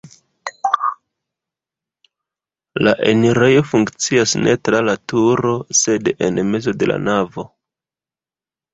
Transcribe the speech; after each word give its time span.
La 2.87 2.95
enirejo 3.11 3.67
funkcias 3.75 4.35
ne 4.47 4.57
tra 4.69 4.83
la 4.89 4.97
turo, 5.15 5.55
sed 5.85 6.13
en 6.31 6.45
mezo 6.53 6.79
de 6.83 6.95
la 6.95 7.01
navo. 7.09 7.51